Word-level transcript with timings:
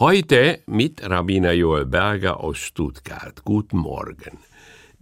Heute 0.00 0.58
mit 0.66 1.08
Rabbiner 1.08 1.52
Joel 1.52 1.86
Berger 1.86 2.40
aus 2.40 2.58
Stuttgart. 2.58 3.44
Guten 3.44 3.76
Morgen. 3.76 4.40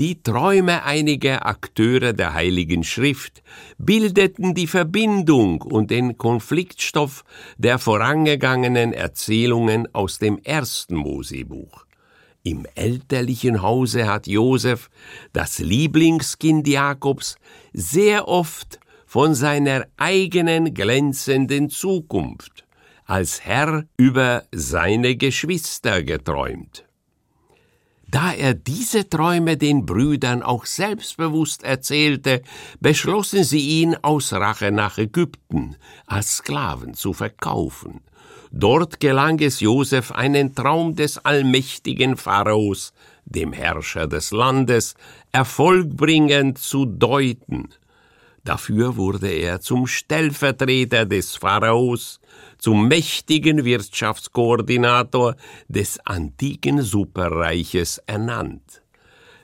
Die 0.00 0.20
Träume 0.20 0.82
einiger 0.82 1.46
Akteure 1.46 2.12
der 2.12 2.34
Heiligen 2.34 2.82
Schrift 2.82 3.44
bildeten 3.78 4.52
die 4.52 4.66
Verbindung 4.66 5.62
und 5.62 5.92
den 5.92 6.18
Konfliktstoff 6.18 7.22
der 7.56 7.78
vorangegangenen 7.78 8.92
Erzählungen 8.92 9.86
aus 9.94 10.18
dem 10.18 10.38
ersten 10.42 10.96
Mosebuch. 10.96 11.86
Im 12.42 12.66
elterlichen 12.74 13.62
Hause 13.62 14.08
hat 14.08 14.26
Josef, 14.26 14.90
das 15.32 15.60
Lieblingskind 15.60 16.66
Jakobs, 16.66 17.36
sehr 17.72 18.26
oft 18.26 18.80
von 19.06 19.36
seiner 19.36 19.86
eigenen 19.96 20.74
glänzenden 20.74 21.70
Zukunft 21.70 22.64
als 23.10 23.44
Herr 23.44 23.86
über 23.96 24.44
seine 24.52 25.16
Geschwister 25.16 26.04
geträumt. 26.04 26.84
Da 28.06 28.32
er 28.32 28.54
diese 28.54 29.08
Träume 29.08 29.56
den 29.56 29.84
Brüdern 29.84 30.42
auch 30.42 30.64
selbstbewusst 30.64 31.64
erzählte, 31.64 32.42
beschlossen 32.78 33.42
sie 33.42 33.80
ihn 33.80 33.96
aus 34.02 34.32
Rache 34.32 34.70
nach 34.70 34.98
Ägypten 34.98 35.76
als 36.06 36.36
Sklaven 36.36 36.94
zu 36.94 37.12
verkaufen. 37.12 38.00
Dort 38.52 39.00
gelang 39.00 39.40
es 39.40 39.60
Josef, 39.60 40.12
einen 40.12 40.54
Traum 40.54 40.94
des 40.94 41.18
allmächtigen 41.18 42.16
Pharaos, 42.16 42.92
dem 43.24 43.52
Herrscher 43.52 44.06
des 44.06 44.30
Landes, 44.30 44.94
erfolgbringend 45.32 46.58
zu 46.58 46.84
deuten. 46.84 47.68
Dafür 48.44 48.96
wurde 48.96 49.28
er 49.28 49.60
zum 49.60 49.86
Stellvertreter 49.86 51.04
des 51.04 51.36
Pharaos, 51.36 52.20
zum 52.58 52.88
mächtigen 52.88 53.64
Wirtschaftskoordinator 53.64 55.36
des 55.68 55.98
antiken 56.06 56.82
Superreiches 56.82 57.98
ernannt. 58.06 58.82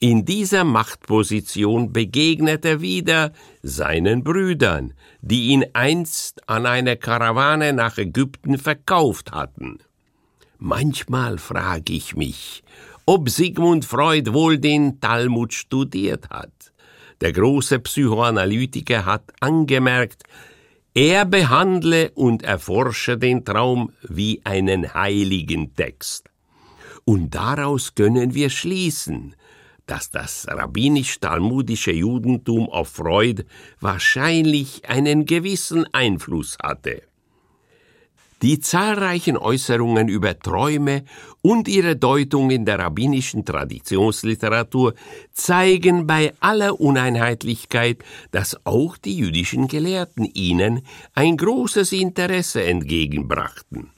In 0.00 0.24
dieser 0.24 0.62
Machtposition 0.62 1.92
begegnet 1.92 2.64
er 2.64 2.80
wieder 2.80 3.32
seinen 3.62 4.22
Brüdern, 4.22 4.94
die 5.22 5.48
ihn 5.48 5.66
einst 5.72 6.48
an 6.48 6.66
eine 6.66 6.96
Karawane 6.96 7.72
nach 7.72 7.98
Ägypten 7.98 8.58
verkauft 8.58 9.32
hatten. 9.32 9.80
Manchmal 10.58 11.38
frage 11.38 11.92
ich 11.92 12.14
mich, 12.14 12.62
ob 13.06 13.28
Sigmund 13.28 13.84
Freud 13.84 14.32
wohl 14.32 14.58
den 14.58 15.00
Talmud 15.00 15.52
studiert 15.52 16.30
hat. 16.30 16.72
Der 17.20 17.32
große 17.32 17.80
Psychoanalytiker 17.80 19.04
hat 19.04 19.32
angemerkt, 19.40 20.22
er 20.94 21.24
behandle 21.24 22.10
und 22.12 22.42
erforsche 22.42 23.18
den 23.18 23.44
Traum 23.44 23.92
wie 24.02 24.40
einen 24.44 24.94
heiligen 24.94 25.74
Text. 25.74 26.30
Und 27.04 27.34
daraus 27.34 27.94
können 27.94 28.34
wir 28.34 28.50
schließen, 28.50 29.34
dass 29.86 30.10
das 30.10 30.46
rabbinisch-talmudische 30.48 31.92
Judentum 31.92 32.68
auf 32.68 32.90
Freud 32.90 33.44
wahrscheinlich 33.80 34.88
einen 34.88 35.24
gewissen 35.24 35.86
Einfluss 35.92 36.56
hatte. 36.62 37.02
Die 38.42 38.60
zahlreichen 38.60 39.36
Äußerungen 39.36 40.08
über 40.08 40.38
Träume 40.38 41.04
und 41.42 41.66
ihre 41.66 41.96
Deutung 41.96 42.50
in 42.50 42.64
der 42.64 42.78
rabbinischen 42.78 43.44
Traditionsliteratur 43.44 44.94
zeigen 45.32 46.06
bei 46.06 46.32
aller 46.38 46.80
Uneinheitlichkeit, 46.80 48.04
dass 48.30 48.64
auch 48.64 48.96
die 48.96 49.16
jüdischen 49.16 49.66
Gelehrten 49.66 50.24
ihnen 50.24 50.82
ein 51.14 51.36
großes 51.36 51.92
Interesse 51.92 52.62
entgegenbrachten. 52.62 53.90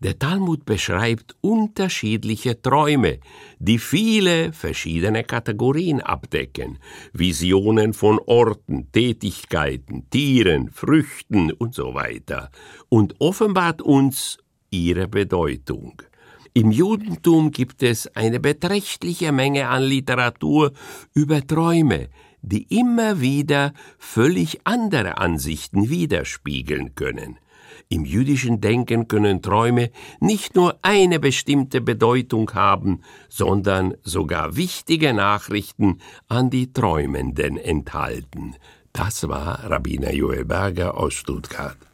Der 0.00 0.18
Talmud 0.18 0.66
beschreibt 0.66 1.36
unterschiedliche 1.40 2.60
Träume, 2.60 3.18
die 3.58 3.78
viele 3.78 4.52
verschiedene 4.52 5.24
Kategorien 5.24 6.00
abdecken, 6.02 6.78
Visionen 7.12 7.94
von 7.94 8.18
Orten, 8.26 8.92
Tätigkeiten, 8.92 10.08
Tieren, 10.10 10.70
Früchten 10.70 11.50
und 11.50 11.74
so 11.74 11.94
weiter, 11.94 12.50
und 12.90 13.14
offenbart 13.20 13.80
uns 13.80 14.38
ihre 14.70 15.08
Bedeutung. 15.08 16.02
Im 16.52 16.70
Judentum 16.70 17.50
gibt 17.50 17.82
es 17.82 18.06
eine 18.16 18.40
beträchtliche 18.40 19.32
Menge 19.32 19.68
an 19.68 19.82
Literatur 19.82 20.72
über 21.14 21.46
Träume, 21.46 22.08
die 22.42 22.62
immer 22.78 23.20
wieder 23.20 23.72
völlig 23.98 24.60
andere 24.64 25.18
Ansichten 25.18 25.90
widerspiegeln 25.90 26.94
können. 26.94 27.38
Im 27.88 28.04
jüdischen 28.04 28.60
Denken 28.60 29.08
können 29.08 29.42
Träume 29.42 29.90
nicht 30.20 30.54
nur 30.54 30.78
eine 30.82 31.20
bestimmte 31.20 31.80
Bedeutung 31.80 32.52
haben, 32.54 33.02
sondern 33.28 33.94
sogar 34.02 34.56
wichtige 34.56 35.12
Nachrichten 35.12 36.00
an 36.28 36.50
die 36.50 36.72
Träumenden 36.72 37.56
enthalten. 37.56 38.56
Das 38.92 39.28
war 39.28 39.70
Rabbiner 39.70 40.12
Joel 40.12 40.44
Berger 40.44 40.96
aus 40.96 41.14
Stuttgart. 41.14 41.86